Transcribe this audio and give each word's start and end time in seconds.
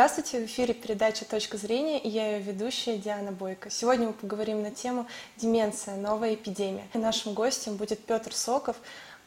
Здравствуйте, 0.00 0.40
в 0.40 0.46
эфире 0.46 0.72
передача 0.72 1.26
«Точка 1.26 1.58
зрения» 1.58 1.98
и 1.98 2.08
я 2.08 2.38
ее 2.38 2.42
ведущая 2.42 2.96
Диана 2.96 3.32
Бойко. 3.32 3.68
Сегодня 3.68 4.06
мы 4.06 4.12
поговорим 4.14 4.62
на 4.62 4.70
тему 4.70 5.06
«Деменция. 5.36 5.94
Новая 5.96 6.36
эпидемия». 6.36 6.88
И 6.94 6.98
нашим 6.98 7.34
гостем 7.34 7.76
будет 7.76 8.02
Петр 8.06 8.32
Соков, 8.32 8.76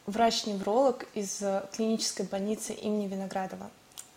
врач-невролог 0.06 1.06
из 1.14 1.40
клинической 1.76 2.26
больницы 2.26 2.72
имени 2.72 3.06
Виноградова. 3.06 3.70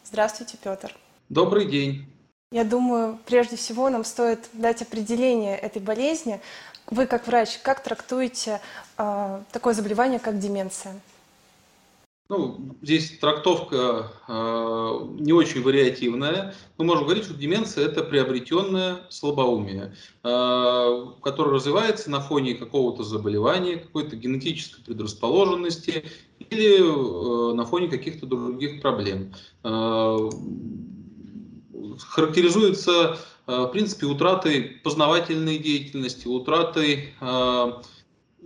Здравствуйте, 0.04 0.57
Петр. 0.57 0.98
Добрый 1.30 1.68
день. 1.68 2.12
Я 2.52 2.64
думаю, 2.64 3.20
прежде 3.28 3.55
всего 3.55 3.92
нам 3.92 4.04
стоит 4.04 4.50
дать 4.54 4.82
определение 4.82 5.55
этой 5.60 5.80
болезни. 5.80 6.42
Вы, 6.88 7.05
как 7.05 7.28
врач, 7.28 7.60
как 7.60 7.84
трактуете 7.84 8.62
э, 8.98 9.42
такое 9.52 9.76
заболевание, 9.76 10.18
как 10.18 10.39
деменция? 10.39 10.96
Ну, 12.30 12.75
здесь 12.82 13.18
трактовка 13.20 14.12
э, 14.27 15.00
не 15.20 15.32
очень 15.32 15.64
вариативная. 15.64 16.53
Мы 16.77 16.84
можем 16.84 17.05
говорить, 17.05 17.23
что 17.23 17.34
деменция– 17.34 17.86
это 17.88 18.03
приобретенное 18.03 18.98
слабоумие, 19.09 19.95
э, 20.23 21.05
которое 21.23 21.52
развивается 21.52 22.12
на 22.12 22.20
фоне 22.20 22.55
какого-то 22.55 23.03
заболевания, 23.03 23.77
какой-то 23.77 24.17
генетической 24.17 24.84
предрасположенности 24.84 26.03
или 26.40 26.80
э, 26.81 27.53
на 27.53 27.66
фоне 27.66 27.88
каких-то 27.88 28.26
других 28.26 28.81
проблем. 28.81 29.34
Э, 29.64 30.30
характеризуется, 32.09 33.20
э, 33.48 33.58
в 33.58 33.67
принципе, 33.67 34.05
утратой 34.05 34.64
познавательной 34.84 35.59
деятельности, 35.59 36.28
утратой 36.28 37.14
э, 37.22 37.72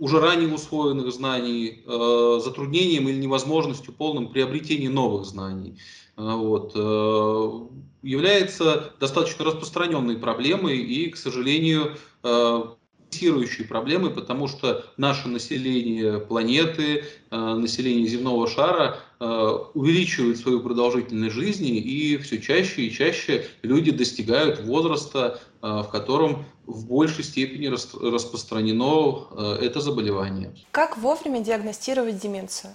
уже 0.02 0.18
ранее 0.18 0.52
усвоенных 0.52 1.12
знаний, 1.12 1.84
э, 1.86 2.40
затруднением 2.42 3.08
или 3.08 3.18
невозможностью 3.18 3.94
полным 3.94 4.26
приобретения 4.26 4.90
новых 4.90 5.24
знаний. 5.24 5.78
Э, 6.16 6.34
вот, 6.34 6.72
э, 6.74 7.50
является 8.02 8.94
достаточно 8.98 9.44
распространенной 9.44 10.16
проблемой 10.16 10.78
и, 10.78 11.08
к 11.08 11.16
сожалению, 11.16 11.96
фиксирующей 13.12 13.64
проблемой, 13.64 14.10
потому 14.10 14.48
что 14.48 14.84
наше 14.96 15.28
население 15.28 16.18
планеты, 16.18 17.04
население 17.30 18.06
земного 18.08 18.48
шара 18.48 18.98
увеличивает 19.74 20.38
свою 20.38 20.60
продолжительность 20.60 21.34
жизни, 21.34 21.78
и 21.78 22.16
все 22.16 22.40
чаще 22.40 22.82
и 22.82 22.90
чаще 22.90 23.46
люди 23.62 23.92
достигают 23.92 24.60
возраста, 24.60 25.40
в 25.62 25.88
котором 25.90 26.44
в 26.66 26.86
большей 26.86 27.24
степени 27.24 27.66
распространено 27.66 29.28
э, 29.30 29.58
это 29.62 29.80
заболевание. 29.80 30.54
Как 30.70 30.96
вовремя 30.96 31.40
диагностировать 31.40 32.18
деменцию? 32.18 32.72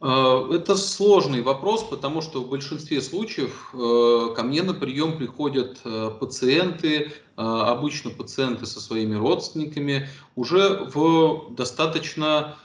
Э, 0.00 0.48
это 0.52 0.76
сложный 0.76 1.42
вопрос, 1.42 1.84
потому 1.84 2.22
что 2.22 2.42
в 2.42 2.48
большинстве 2.48 3.00
случаев 3.00 3.72
э, 3.72 4.34
ко 4.34 4.42
мне 4.42 4.62
на 4.62 4.74
прием 4.74 5.16
приходят 5.16 5.78
пациенты, 6.18 7.12
обычно 7.36 8.10
пациенты 8.10 8.66
со 8.66 8.80
своими 8.80 9.14
родственниками, 9.14 10.08
уже 10.34 10.88
в 10.92 11.54
достаточно 11.54 12.56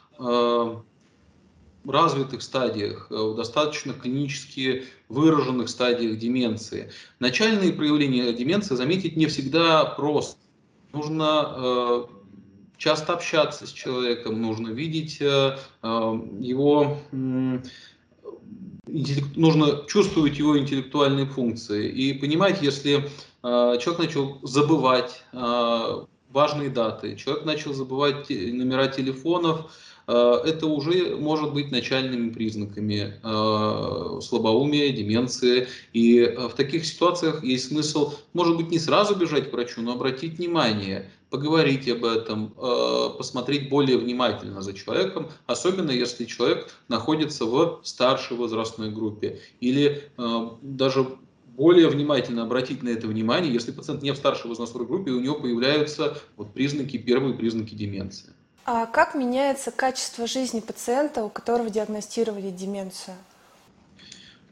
развитых 1.91 2.41
стадиях, 2.41 3.07
э, 3.09 3.15
в 3.15 3.35
достаточно 3.35 3.93
клинически 3.93 4.85
выраженных 5.09 5.69
стадиях 5.69 6.17
деменции. 6.17 6.91
Начальные 7.19 7.73
проявления 7.73 8.33
деменции 8.33 8.75
заметить 8.75 9.15
не 9.15 9.27
всегда 9.27 9.85
просто. 9.85 10.37
Нужно 10.93 11.53
э, 11.55 12.03
часто 12.77 13.13
общаться 13.13 13.67
с 13.67 13.71
человеком, 13.71 14.41
нужно 14.41 14.69
видеть 14.69 15.21
э, 15.21 15.57
э 15.81 16.19
его, 16.39 16.97
э, 17.11 17.59
нужно 19.35 19.85
чувствовать 19.87 20.37
его 20.37 20.57
интеллектуальные 20.57 21.25
функции 21.25 21.89
и 21.89 22.13
понимать, 22.13 22.61
если 22.61 23.09
э, 23.43 23.77
человек 23.79 23.99
начал 23.99 24.39
забывать 24.43 25.23
э, 25.31 26.05
важные 26.29 26.69
даты, 26.69 27.15
человек 27.15 27.45
начал 27.45 27.73
забывать 27.73 28.29
номера 28.29 28.87
телефонов, 28.87 29.71
это 30.07 30.67
уже 30.67 31.15
может 31.15 31.53
быть 31.53 31.71
начальными 31.71 32.29
признаками 32.29 33.15
э, 33.23 34.21
слабоумия, 34.21 34.89
деменции. 34.91 35.67
И 35.93 36.19
э, 36.19 36.47
в 36.47 36.53
таких 36.53 36.85
ситуациях 36.85 37.43
есть 37.43 37.69
смысл, 37.69 38.13
может 38.33 38.57
быть, 38.57 38.69
не 38.69 38.79
сразу 38.79 39.15
бежать 39.15 39.49
к 39.49 39.53
врачу, 39.53 39.81
но 39.81 39.93
обратить 39.93 40.37
внимание, 40.37 41.09
поговорить 41.29 41.89
об 41.89 42.05
этом, 42.05 42.53
посмотреть 43.17 43.67
более 43.67 43.97
внимательно 43.97 44.61
за 44.61 44.73
человеком, 44.73 45.29
особенно 45.47 45.89
если 45.89 46.25
человек 46.25 46.69
находится 46.89 47.45
в 47.45 47.81
старшей 47.83 48.37
возрастной 48.37 48.91
группе 48.91 49.39
или 49.59 50.11
даже 50.61 51.07
более 51.57 51.87
внимательно 51.87 52.43
обратить 52.43 52.83
на 52.83 52.89
это 52.89 53.07
внимание, 53.07 53.53
если 53.53 53.71
пациент 53.71 54.01
не 54.01 54.11
в 54.11 54.17
старшей 54.17 54.47
возрастной 54.47 54.85
группе, 54.85 55.11
у 55.11 55.19
него 55.19 55.35
появляются 55.35 56.17
вот 56.35 56.53
признаки, 56.53 56.97
первые 56.97 57.35
признаки 57.35 57.75
деменции. 57.75 58.33
А 58.65 58.85
как 58.85 59.13
меняется 59.13 59.71
качество 59.71 60.25
жизни 60.25 60.61
пациента, 60.61 61.25
у 61.25 61.29
которого 61.29 61.69
диагностировали 61.69 62.49
деменцию? 62.49 63.17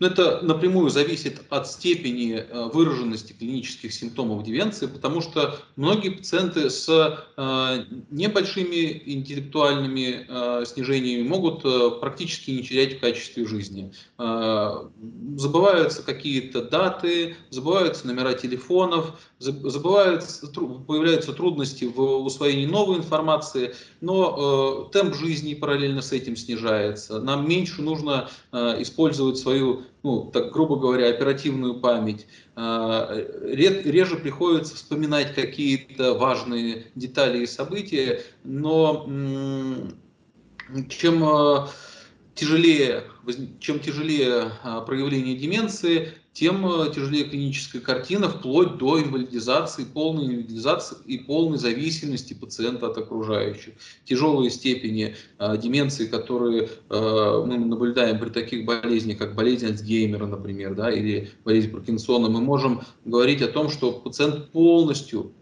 Но 0.02 0.08
это 0.08 0.40
напрямую 0.42 0.90
зависит 0.90 1.44
от 1.52 1.68
степени 1.68 2.34
э, 2.34 2.70
выраженности 2.74 3.34
клинических 3.34 3.94
симптомов 3.94 4.44
деменции, 4.44 4.88
потому 4.88 5.22
что 5.22 5.60
многие 5.76 6.10
пациенты 6.10 6.72
с 6.72 6.90
э, 6.90 7.84
небольшими 8.10 9.04
интеллектуальными 9.06 10.26
э, 10.28 10.66
снижениями 10.66 11.28
могут 11.28 11.62
практически 12.00 12.50
не 12.50 12.64
терять 12.64 12.98
в 12.98 13.00
качестве 13.00 13.46
жизни. 13.46 13.94
Забываются 14.18 16.02
какие-то 16.02 16.64
даты, 16.64 17.36
забываются 17.52 18.08
номера 18.08 18.34
телефонов, 18.34 19.20
забываются, 19.38 20.48
появляются 20.48 21.34
трудности 21.34 21.86
в 21.86 22.02
усвоении 22.24 22.66
новой 22.66 22.98
информации, 22.98 23.76
но 24.02 24.90
темп 24.92 25.16
жизни 25.16 25.54
параллельно 25.54 26.02
с 26.02 26.12
этим 26.12 26.36
снижается. 26.36 27.22
Нам 27.22 27.48
меньше 27.48 27.82
нужно 27.82 28.30
использовать 28.52 29.38
свою 29.38 29.84
ну, 30.04 30.32
так 30.32 30.52
грубо 30.52 30.78
говоря, 30.78 31.10
оперативную 31.10 31.80
память. 31.80 32.28
А, 32.56 33.14
реже 33.44 34.18
приходится 34.18 34.76
вспоминать 34.76 35.36
какие-то 35.36 36.16
важные 36.16 36.88
детали 36.96 37.44
и 37.44 37.46
события, 37.46 38.22
но 38.44 39.06
чем 40.90 41.24
а, 41.24 41.70
тяжелее, 42.34 43.04
чем 43.60 43.80
тяжелее 43.80 44.52
а, 44.64 44.82
проявление 44.82 45.36
деменции, 45.36 46.14
тем 46.34 46.66
э, 46.66 46.94
тяжелее 46.94 47.25
клиническая 47.25 47.81
картина, 47.81 48.30
вплоть 48.30 48.78
до 48.78 49.02
инвалидизации, 49.02 49.84
полной 49.84 50.25
инвалидизации 50.25 50.97
и 51.06 51.18
полной 51.18 51.58
зависимости 51.58 52.34
пациента 52.34 52.88
от 52.88 52.97
окружающих. 52.97 53.74
Тяжелые 54.06 54.50
степени 54.50 55.16
э, 55.40 55.58
деменции, 55.58 56.08
которые 56.08 56.70
э, 56.90 57.44
мы 57.46 57.58
наблюдаем 57.58 58.20
при 58.20 58.30
таких 58.30 58.66
болезнях, 58.66 59.18
как 59.18 59.36
болезнь 59.36 59.66
Альцгеймера, 59.66 60.25
например, 60.25 60.74
да, 60.74 60.90
или 60.90 61.31
болезнь 61.44 61.72
Паркинсона, 61.72 62.30
мы 62.30 62.40
можем 62.40 62.81
говорить 63.03 63.41
о 63.41 63.47
том, 63.47 63.70
что 63.70 63.91
пациент 63.91 64.52
полностью 64.52 65.34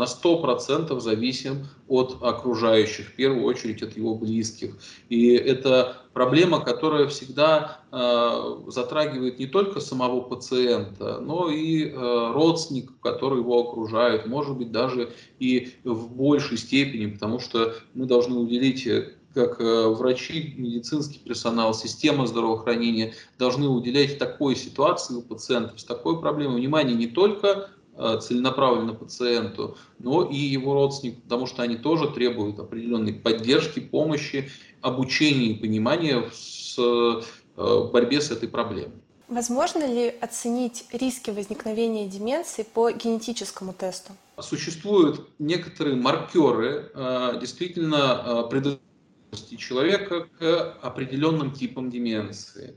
на 0.00 0.04
100% 0.04 0.98
зависим 0.98 1.66
от 1.86 2.16
окружающих, 2.22 3.08
в 3.08 3.16
первую 3.16 3.44
очередь 3.44 3.82
от 3.82 3.96
его 3.98 4.14
близких. 4.14 4.76
И 5.10 5.32
это 5.32 5.98
проблема, 6.14 6.60
которая 6.60 7.06
всегда 7.08 7.80
э, 7.92 8.54
затрагивает 8.68 9.38
не 9.38 9.46
только 9.46 9.80
самого 9.80 10.22
пациента, 10.22 11.20
но 11.20 11.50
и 11.50 11.90
э, 11.90 12.32
родственников, 12.32 12.98
которые 13.00 13.40
его 13.40 13.60
окружают, 13.60 14.26
может 14.26 14.56
быть 14.56 14.72
даже 14.72 15.10
и 15.38 15.74
в 15.84 16.10
большей 16.14 16.56
степени, 16.56 17.12
потому 17.12 17.38
что 17.38 17.74
мы 17.92 18.06
должны 18.06 18.36
уделить 18.36 18.88
как 19.34 19.60
врачи, 19.60 20.54
медицинский 20.56 21.20
персонал, 21.20 21.72
система 21.72 22.26
здравоохранения 22.26 23.14
должны 23.38 23.68
уделять 23.68 24.18
такой 24.18 24.56
ситуации 24.56 25.14
у 25.14 25.22
пациентов 25.22 25.78
с 25.78 25.84
такой 25.84 26.18
проблемой 26.20 26.56
внимание 26.56 26.96
не 26.96 27.06
только 27.06 27.70
Э, 27.79 27.79
целенаправленно 28.20 28.94
пациенту, 28.94 29.76
но 29.98 30.24
и 30.24 30.36
его 30.36 30.74
родственнику, 30.74 31.20
потому 31.22 31.46
что 31.46 31.62
они 31.62 31.76
тоже 31.76 32.08
требуют 32.08 32.58
определенной 32.58 33.12
поддержки, 33.12 33.80
помощи, 33.80 34.50
обучения 34.80 35.52
и 35.52 35.54
понимания 35.54 36.20
в 36.20 37.22
э, 37.56 37.90
борьбе 37.92 38.20
с 38.20 38.30
этой 38.30 38.48
проблемой. 38.48 38.92
Возможно 39.28 39.86
ли 39.86 40.08
оценить 40.20 40.86
риски 40.92 41.30
возникновения 41.30 42.08
деменции 42.08 42.64
по 42.64 42.90
генетическому 42.90 43.72
тесту? 43.72 44.12
Существуют 44.40 45.28
некоторые 45.38 45.96
маркеры, 45.96 46.90
э, 46.94 47.38
действительно 47.40 48.46
предрасположенности 48.50 49.56
человека 49.56 50.28
к 50.38 50.78
определенным 50.82 51.52
типам 51.52 51.90
деменции. 51.90 52.74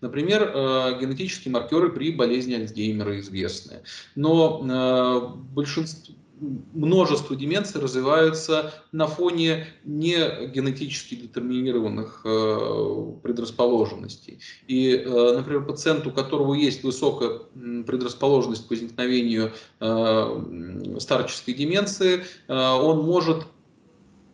Например, 0.00 0.52
э, 0.54 1.00
генетические 1.00 1.52
маркеры 1.52 1.90
при 1.90 2.12
болезни 2.12 2.54
Альцгеймера 2.54 3.18
известны. 3.20 3.82
Но 4.14 4.62
э, 4.62 5.54
большинство 5.54 6.14
множество 6.38 7.34
деменций 7.34 7.80
развиваются 7.80 8.74
на 8.92 9.06
фоне 9.06 9.68
не 9.84 10.18
генетически 10.48 11.14
детерминированных 11.14 12.20
э, 12.26 13.12
предрасположенностей. 13.22 14.40
И, 14.66 15.02
например, 15.06 15.64
пациент, 15.64 16.06
у 16.06 16.10
которого 16.10 16.52
есть 16.52 16.82
высокая 16.82 17.40
предрасположенность 17.86 18.66
к 18.66 18.70
возникновению 18.70 19.52
старческой 21.00 21.54
деменции, 21.54 22.24
он 22.48 23.02
может 23.02 23.46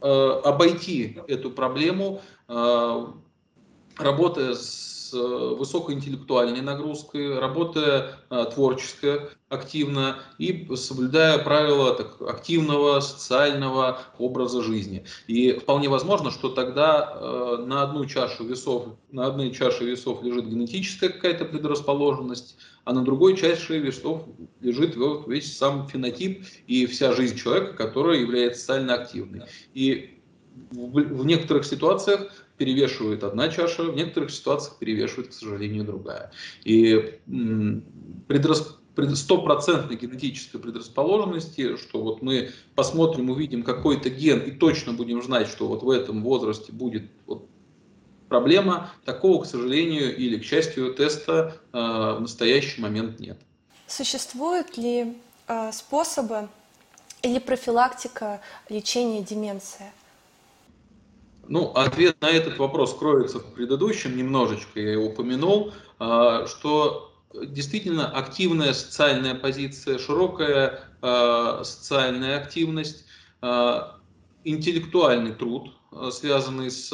обойти 0.01 1.21
эту 1.29 1.53
проблему, 1.53 2.21
работая 2.49 4.55
с 4.55 5.02
Э, 5.15 5.55
высокоинтеллектуальной 5.59 6.61
нагрузкой, 6.61 7.39
работая 7.39 8.19
э, 8.31 8.47
творческо, 8.53 9.31
активно 9.49 10.19
и 10.39 10.69
соблюдая 10.77 11.39
правила 11.39 11.95
так, 11.95 12.21
активного 12.23 13.01
социального 13.01 14.01
образа 14.19 14.63
жизни. 14.63 15.05
И 15.27 15.53
вполне 15.53 15.89
возможно, 15.89 16.31
что 16.31 16.49
тогда 16.49 17.13
э, 17.15 17.65
на 17.67 17.83
одну 17.83 18.07
чашу 18.07 18.45
весов, 18.45 18.89
на 19.11 19.27
одной 19.27 19.53
чаше 19.53 19.85
весов 19.85 20.23
лежит 20.23 20.47
генетическая 20.47 21.11
какая-то 21.11 21.45
предрасположенность, 21.45 22.57
а 22.85 22.93
на 22.93 23.05
другой 23.05 23.37
чаше 23.37 23.79
весов 23.79 24.23
лежит 24.61 24.97
весь 25.27 25.57
сам 25.57 25.87
фенотип 25.89 26.45
и 26.67 26.87
вся 26.87 27.13
жизнь 27.13 27.37
человека, 27.37 27.75
которая 27.75 28.19
является 28.19 28.61
социально 28.61 28.95
активной. 28.95 29.43
И 29.75 30.19
в, 30.71 31.01
в 31.01 31.27
некоторых 31.27 31.65
ситуациях 31.65 32.31
перевешивает 32.63 33.25
одна 33.25 33.49
чаша, 33.49 33.83
в 33.83 33.97
некоторых 33.97 34.31
ситуациях 34.31 34.79
перевешивает, 34.79 35.31
к 35.31 35.33
сожалению, 35.33 35.83
другая. 35.83 36.31
И 36.63 37.19
предрасп 38.29 38.77
стопроцентной 39.17 39.97
генетической 39.97 40.59
предрасположенности, 40.59 41.77
что 41.77 42.01
вот 42.01 42.23
мы 42.23 42.51
посмотрим, 42.77 43.31
увидим 43.31 43.65
какой-то 43.65 44.11
ген 44.11 44.39
и 44.43 44.53
точно 44.53 44.93
будем 44.93 45.21
знать, 45.25 45.49
что 45.49 45.67
вот 45.67 45.83
в 45.83 45.91
этом 45.91 46.23
возрасте 46.23 46.71
будет 46.71 47.11
вот 47.27 47.49
проблема, 48.29 48.93
такого, 49.05 49.43
к 49.43 49.47
сожалению, 49.47 50.17
или 50.17 50.39
к 50.39 50.45
счастью, 50.45 50.95
теста 50.95 51.57
э, 51.73 51.77
в 51.79 52.21
настоящий 52.21 52.81
момент 52.81 53.19
нет. 53.19 53.39
Существуют 53.89 54.77
ли 54.77 55.17
э, 55.49 55.73
способы 55.73 56.49
или 57.23 57.41
профилактика 57.41 58.41
лечения 58.69 59.21
деменции? 59.21 59.87
Ну, 61.49 61.73
ответ 61.73 62.21
на 62.21 62.31
этот 62.31 62.59
вопрос 62.59 62.95
кроется 62.95 63.41
в 63.41 63.55
предыдущем, 63.55 64.17
немножечко 64.17 64.81
я 64.81 64.93
его 64.93 65.07
упомянул, 65.07 65.73
а, 65.99 66.47
что 66.47 67.13
действительно 67.35 68.09
активная 68.09 68.73
социальная 68.73 69.35
позиция, 69.35 69.99
широкая 69.99 70.81
а, 71.01 71.63
социальная 71.65 72.39
активность, 72.39 73.07
а, 73.41 73.99
интеллектуальный 74.45 75.33
труд, 75.33 75.73
связанный 76.11 76.71
с 76.71 76.91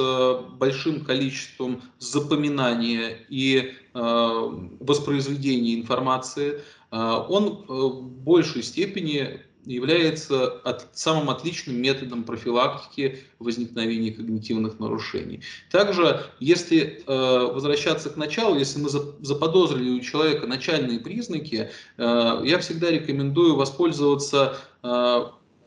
большим 0.59 1.05
количеством 1.05 1.83
запоминания 1.99 3.17
и 3.29 3.75
воспроизведения 3.95 5.77
информации, 5.77 6.63
он 6.91 7.65
в 7.69 8.03
большей 8.03 8.63
степени 8.65 9.41
является 9.65 10.49
от, 10.65 10.89
самым 10.93 11.31
отличным 11.31 11.77
методом 11.77 12.25
профилактики 12.25 13.21
возникновения 13.39 14.13
когнитивных 14.13 14.79
нарушений. 14.79 15.43
Также, 15.71 16.25
если 16.41 17.03
э, 17.07 17.53
возвращаться 17.53 18.11
к 18.11 18.17
началу, 18.17 18.59
если 18.59 18.81
мы 18.81 18.89
заподозрили 18.89 19.91
у 19.91 20.01
человека 20.01 20.47
начальные 20.47 21.01
признаки, 21.01 21.71
э, 21.97 22.41
я 22.45 22.59
всегда 22.59 22.91
рекомендую 22.91 23.57
воспользоваться 23.57 24.59
э, 24.83 25.25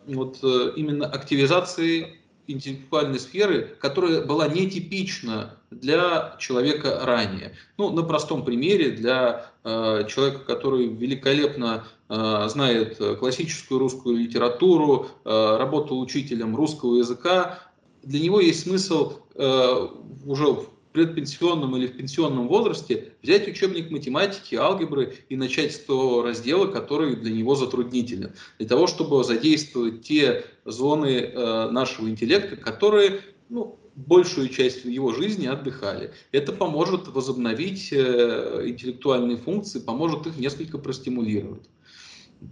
вот, 0.07 0.39
э, 0.43 0.73
именно 0.75 1.05
активизацией 1.05 2.21
интеллектуальной 2.47 3.19
сферы, 3.19 3.75
которая 3.79 4.21
была 4.21 4.47
нетипична 4.47 5.57
для 5.69 6.35
человека 6.39 6.99
ранее. 7.03 7.55
Ну, 7.77 7.91
на 7.91 8.03
простом 8.03 8.43
примере, 8.43 8.91
для 8.91 9.51
э, 9.63 10.05
человека, 10.09 10.39
который 10.39 10.87
великолепно 10.87 11.85
знает 12.13 12.97
классическую 13.19 13.79
русскую 13.79 14.17
литературу, 14.17 15.07
э, 15.23 15.57
работал 15.57 15.99
учителем 15.99 16.55
русского 16.55 16.97
языка, 16.97 17.59
для 18.03 18.19
него 18.19 18.39
есть 18.39 18.63
смысл 18.63 19.13
э, 19.35 19.87
уже 20.25 20.45
в 20.47 20.69
предпенсионном 20.91 21.77
или 21.77 21.87
в 21.87 21.95
пенсионном 21.95 22.47
возрасте 22.47 23.13
взять 23.21 23.47
учебник 23.47 23.91
математики, 23.91 24.55
алгебры 24.55 25.13
и 25.29 25.35
начать 25.37 25.73
с 25.73 25.79
того 25.79 26.21
раздела, 26.21 26.67
который 26.67 27.15
для 27.15 27.31
него 27.31 27.55
затруднителен, 27.55 28.33
для 28.59 28.67
того, 28.67 28.87
чтобы 28.87 29.23
задействовать 29.23 30.01
те 30.01 30.43
зоны 30.65 31.07
э, 31.07 31.69
нашего 31.69 32.09
интеллекта, 32.09 32.57
которые 32.57 33.21
ну, 33.49 33.79
большую 33.95 34.49
часть 34.49 34.83
его 34.85 35.13
жизни 35.13 35.47
отдыхали. 35.47 36.11
Это 36.31 36.51
поможет 36.51 37.07
возобновить 37.07 37.93
э, 37.93 38.63
интеллектуальные 38.65 39.37
функции, 39.37 39.79
поможет 39.79 40.27
их 40.27 40.37
несколько 40.37 40.77
простимулировать. 40.77 41.69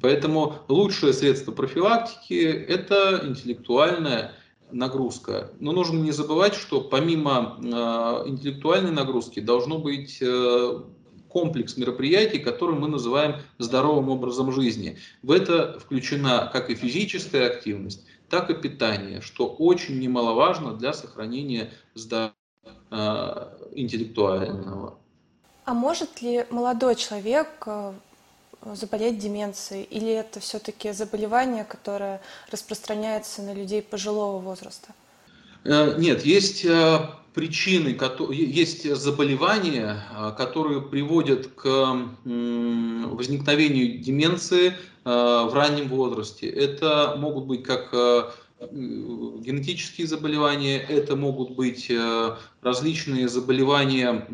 Поэтому 0.01 0.55
лучшее 0.67 1.13
средство 1.13 1.51
профилактики– 1.51 2.43
это 2.67 3.21
интеллектуальная 3.23 4.33
нагрузка. 4.71 5.51
Но 5.59 5.71
нужно 5.71 5.97
не 5.99 6.11
забывать, 6.11 6.53
что 6.53 6.81
помимо 6.81 7.57
э, 7.59 8.29
интеллектуальной 8.29 8.91
нагрузки 8.91 9.39
должно 9.39 9.79
быть 9.79 10.19
э, 10.21 10.81
комплекс 11.29 11.77
мероприятий, 11.77 12.39
которые 12.39 12.79
мы 12.79 12.87
называем 12.87 13.37
здоровым 13.57 14.09
образом 14.09 14.51
жизни. 14.51 14.97
В 15.23 15.31
это 15.31 15.79
включена 15.79 16.49
как 16.51 16.69
и 16.69 16.75
физическая 16.75 17.47
активность, 17.47 18.05
так 18.29 18.49
и 18.49 18.53
питание, 18.53 19.21
что 19.21 19.47
очень 19.47 19.99
немаловажно 19.99 20.73
для 20.73 20.93
сохранения 20.93 21.71
здоровья 21.95 22.33
э, 22.91 23.57
интеллектуального. 23.73 24.97
А 25.65 25.73
может 25.73 26.21
ли 26.21 26.45
молодой 26.49 26.95
человек 26.95 27.47
э, 27.65 27.93
заболеть 28.73 29.19
деменцией? 29.19 29.83
Или 29.83 30.11
это 30.11 30.39
все-таки 30.39 30.91
заболевание, 30.91 31.63
которое 31.63 32.21
распространяется 32.51 33.41
на 33.41 33.53
людей 33.53 33.81
пожилого 33.81 34.39
возраста? 34.39 34.93
Э, 35.63 35.95
нет, 35.97 36.25
есть 36.25 36.65
э, 36.65 36.99
причины, 37.33 37.97
есть 38.31 38.95
заболевания, 38.95 40.03
э, 40.11 40.31
которые 40.37 40.81
приводят 40.81 41.47
к 41.47 41.65
возникновению 42.25 43.99
деменции 43.99 44.73
в 45.03 45.51
раннем 45.53 45.87
возрасте. 45.87 46.47
Это 46.47 47.15
могут 47.17 47.45
быть 47.45 47.63
как 47.63 47.91
генетические 48.61 50.05
заболевания, 50.07 50.77
это 50.77 51.15
могут 51.15 51.51
быть 51.51 51.91
различные 52.61 53.27
заболевания 53.29 54.27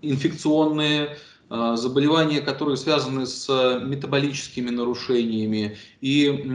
инфекционные, 0.00 1.18
заболевания, 1.52 2.40
которые 2.40 2.76
связаны 2.76 3.26
с 3.26 3.46
э, 3.48 3.84
метаболическими 3.84 4.70
нарушениями. 4.70 5.76
И 6.00 6.48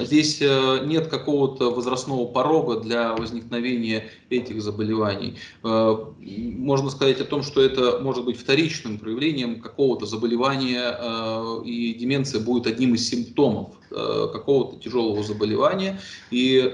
здесь 0.00 0.38
э, 0.40 0.84
нет 0.84 1.06
какого-то 1.06 1.70
возрастного 1.70 2.26
порога 2.26 2.80
для 2.80 3.14
возникновения 3.14 4.10
этих 4.28 4.60
заболеваний. 4.60 5.36
Э, 5.62 5.96
можно 6.18 6.90
сказать 6.90 7.20
о 7.20 7.24
том, 7.24 7.44
что 7.44 7.62
это 7.62 8.00
может 8.00 8.24
быть 8.24 8.38
вторичным 8.38 8.98
проявлением 8.98 9.60
какого-то 9.60 10.06
заболевания, 10.06 10.98
и 11.64 11.94
деменция 11.94 12.40
будет 12.40 12.66
одним 12.66 12.94
из 12.94 13.08
симптомов 13.08 13.68
какого-то 13.90 14.80
тяжелого 14.80 15.22
заболевания. 15.22 16.00
И 16.30 16.72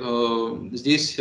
здесь 0.72 1.18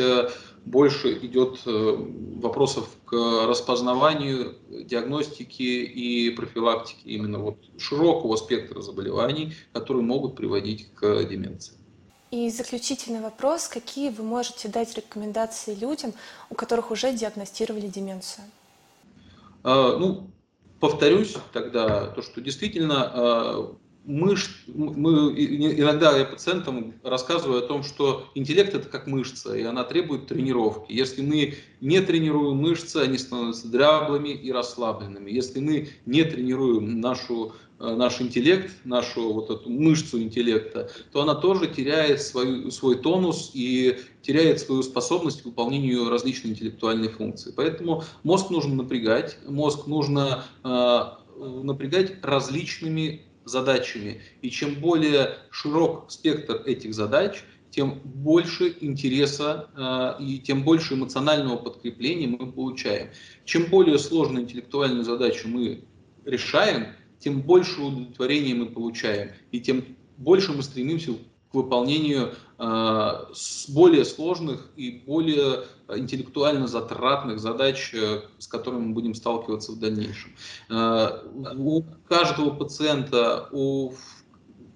больше 0.65 1.13
идет 1.19 1.59
э, 1.65 1.95
вопросов 2.41 2.89
к 3.05 3.13
распознаванию, 3.47 4.55
диагностике 4.69 5.83
и 5.83 6.31
профилактике 6.31 7.01
именно 7.05 7.39
вот 7.39 7.57
широкого 7.77 8.35
спектра 8.35 8.81
заболеваний, 8.81 9.53
которые 9.73 10.03
могут 10.03 10.35
приводить 10.35 10.93
к 10.95 11.23
деменции. 11.25 11.75
И 12.31 12.49
заключительный 12.49 13.21
вопрос. 13.21 13.67
Какие 13.67 14.09
вы 14.09 14.23
можете 14.23 14.67
дать 14.67 14.95
рекомендации 14.95 15.75
людям, 15.75 16.13
у 16.49 16.55
которых 16.55 16.91
уже 16.91 17.13
диагностировали 17.13 17.87
деменцию? 17.87 18.45
А, 19.63 19.97
ну, 19.97 20.31
повторюсь 20.79 21.35
тогда, 21.53 22.07
то, 22.07 22.21
что 22.23 22.41
действительно 22.41 23.77
мышц, 24.05 24.49
мы, 24.67 25.33
иногда 25.33 26.17
я 26.17 26.25
пациентам 26.25 26.93
рассказываю 27.03 27.63
о 27.63 27.67
том, 27.67 27.83
что 27.83 28.25
интеллект 28.35 28.73
это 28.73 28.87
как 28.87 29.07
мышца, 29.07 29.55
и 29.55 29.63
она 29.63 29.83
требует 29.83 30.27
тренировки. 30.27 30.91
Если 30.91 31.21
мы 31.21 31.55
не 31.81 31.99
тренируем 32.01 32.57
мышцы, 32.57 32.97
они 32.97 33.17
становятся 33.17 33.67
дряблыми 33.67 34.29
и 34.29 34.51
расслабленными. 34.51 35.31
Если 35.31 35.59
мы 35.59 35.89
не 36.05 36.23
тренируем 36.23 36.99
нашу, 37.01 37.53
э, 37.79 37.95
наш 37.95 38.21
интеллект, 38.21 38.71
нашу 38.83 39.33
вот 39.33 39.49
эту 39.49 39.69
мышцу 39.69 40.21
интеллекта, 40.21 40.89
то 41.11 41.21
она 41.21 41.33
тоже 41.33 41.67
теряет 41.67 42.21
свою, 42.21 42.69
свой 42.71 42.97
тонус 42.97 43.51
и 43.53 43.97
теряет 44.21 44.59
свою 44.59 44.83
способность 44.83 45.41
к 45.41 45.45
выполнению 45.45 46.09
различных 46.09 46.53
интеллектуальных 46.53 47.17
функций. 47.17 47.53
Поэтому 47.55 48.03
мозг 48.23 48.51
нужно 48.51 48.75
напрягать, 48.75 49.37
мозг 49.47 49.87
нужно 49.87 50.45
э, 50.63 50.99
напрягать 51.37 52.23
различными 52.23 53.24
задачами. 53.45 54.21
И 54.41 54.49
чем 54.49 54.75
более 54.75 55.37
широк 55.51 56.11
спектр 56.11 56.61
этих 56.65 56.93
задач, 56.93 57.43
тем 57.69 57.99
больше 58.03 58.75
интереса 58.79 59.69
э, 59.75 60.23
и 60.23 60.39
тем 60.39 60.63
больше 60.63 60.93
эмоционального 60.93 61.57
подкрепления 61.57 62.27
мы 62.27 62.51
получаем. 62.51 63.09
Чем 63.43 63.65
более 63.65 63.99
сложную 63.99 64.45
интеллектуальную 64.45 65.03
задачу 65.03 65.47
мы 65.47 65.83
решаем, 66.23 66.87
тем 67.19 67.41
больше 67.41 67.81
удовлетворения 67.81 68.55
мы 68.55 68.67
получаем, 68.67 69.31
и 69.51 69.59
тем 69.59 69.83
больше 70.17 70.53
мы 70.53 70.63
стремимся 70.63 71.13
выполнению 71.55 72.33
э, 72.57 73.11
более 73.69 74.05
сложных 74.05 74.69
и 74.75 75.03
более 75.05 75.63
интеллектуально 75.89 76.67
затратных 76.67 77.39
задач, 77.39 77.93
э, 77.93 78.21
с 78.37 78.47
которыми 78.47 78.87
мы 78.87 78.93
будем 78.93 79.15
сталкиваться 79.15 79.71
в 79.71 79.79
дальнейшем. 79.79 80.35
Э, 80.69 81.21
у 81.57 81.83
каждого 82.07 82.51
пациента, 82.51 83.49
у 83.51 83.93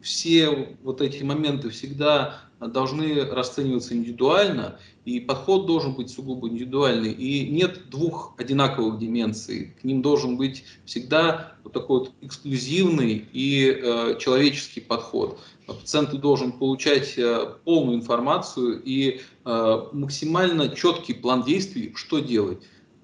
все 0.02 0.78
вот 0.82 1.02
эти 1.02 1.24
моменты 1.24 1.70
всегда 1.70 2.49
должны 2.60 3.24
расцениваться 3.26 3.94
индивидуально, 3.94 4.80
и 5.06 5.20
подход 5.20 5.66
должен 5.66 5.94
быть 5.94 6.10
сугубо 6.10 6.50
индивидуальный. 6.50 7.12
И 7.12 7.50
нет 7.50 7.90
двух 7.90 8.34
одинаковых 8.38 9.00
деменций. 9.00 9.74
К 9.82 9.84
ним 9.84 10.02
должен 10.02 10.38
быть 10.38 10.66
всегда 10.86 11.54
вот 11.64 11.74
такой 11.74 12.00
вот 12.00 12.12
эксклюзивный 12.22 13.26
и 13.32 13.70
э, 13.70 14.18
человеческий 14.20 14.82
подход. 14.82 15.40
Пациент 15.66 16.14
должен 16.20 16.52
получать 16.52 17.18
э, 17.18 17.56
полную 17.64 17.98
информацию 17.98 18.82
и 18.84 19.22
э, 19.46 19.82
максимально 19.94 20.70
четкий 20.70 21.14
план 21.14 21.44
действий, 21.44 21.94
что 21.96 22.20
делать 22.20 22.60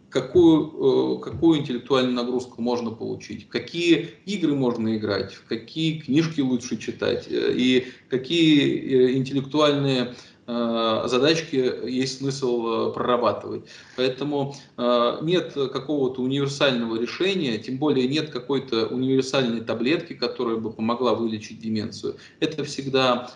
какую, 0.10 1.18
э, 1.18 1.24
какую 1.24 1.60
интеллектуальную 1.60 2.16
нагрузку 2.16 2.62
можно 2.62 2.92
получить, 2.92 3.50
какие 3.50 4.12
игры 4.26 4.56
можно 4.56 4.96
играть, 4.96 5.36
какие 5.48 6.00
книжки 6.00 6.42
лучше 6.42 6.78
читать 6.78 7.28
э, 7.30 7.54
и 7.54 7.88
какие 8.10 9.12
э, 9.12 9.18
интеллектуальные 9.18 10.16
задачки 10.48 11.56
есть 11.90 12.20
смысл 12.20 12.94
прорабатывать. 12.94 13.64
Поэтому 13.98 14.56
нет 15.24 15.54
какого-то 15.54 16.22
универсального 16.22 17.02
решения, 17.02 17.58
тем 17.58 17.80
более 17.80 18.08
нет 18.08 18.30
какой-то 18.30 18.86
универсальной 18.86 19.62
таблетки, 19.62 20.14
которая 20.14 20.58
бы 20.58 20.72
помогла 20.72 21.16
вылечить 21.16 21.62
деменцию. 21.62 22.18
Это 22.42 22.64
всегда 22.64 23.32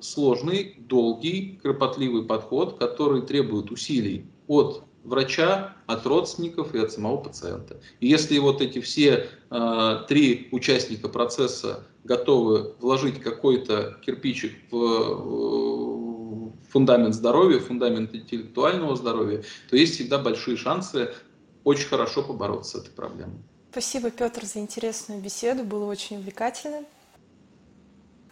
сложный, 0.00 0.76
долгий, 0.80 1.58
кропотливый 1.62 2.24
подход, 2.24 2.78
который 2.78 3.22
требует 3.22 3.70
усилий 3.70 4.26
от 4.48 4.82
врача, 5.08 5.74
от 5.86 6.06
родственников 6.06 6.74
и 6.74 6.78
от 6.78 6.92
самого 6.92 7.16
пациента. 7.16 7.80
И 8.00 8.06
если 8.06 8.38
вот 8.38 8.60
эти 8.60 8.80
все 8.80 9.28
э, 9.50 10.04
три 10.08 10.48
участника 10.52 11.08
процесса 11.08 11.84
готовы 12.04 12.74
вложить 12.80 13.20
какой-то 13.20 13.98
кирпичик 14.04 14.52
в, 14.70 14.76
в 14.76 16.52
фундамент 16.70 17.14
здоровья, 17.14 17.58
фундамент 17.60 18.14
интеллектуального 18.14 18.96
здоровья, 18.96 19.42
то 19.70 19.76
есть 19.76 19.94
всегда 19.94 20.18
большие 20.18 20.56
шансы 20.56 21.12
очень 21.64 21.88
хорошо 21.88 22.22
побороться 22.22 22.78
с 22.78 22.82
этой 22.82 22.90
проблемой. 22.90 23.38
Спасибо, 23.70 24.10
Петр, 24.10 24.44
за 24.44 24.60
интересную 24.60 25.20
беседу. 25.20 25.64
Было 25.64 25.84
очень 25.84 26.18
увлекательно. 26.18 26.84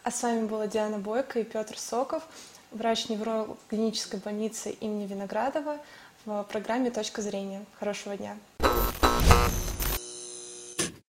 А 0.02 0.10
с 0.10 0.22
вами 0.22 0.46
была 0.46 0.66
Диана 0.66 0.98
Бойко 0.98 1.40
и 1.40 1.44
Петр 1.44 1.76
Соков, 1.76 2.22
врач-невролог 2.70 3.58
клинической 3.68 4.20
больницы 4.20 4.70
имени 4.80 5.06
Виноградова 5.06 5.78
в 6.26 6.42
программе 6.42 6.90
«Точка 6.90 7.22
зрения». 7.22 7.64
Хорошего 7.78 8.16
дня! 8.16 8.36